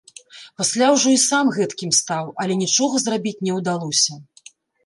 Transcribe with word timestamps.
Пасля 0.59 0.87
ўжо 0.95 1.11
і 1.15 1.19
сам 1.25 1.51
гэткім 1.59 1.93
стаў, 1.99 2.33
але 2.45 2.53
нічога 2.65 3.05
зрабіць 3.05 3.39
не 3.47 3.51
ўдалося. 3.59 4.21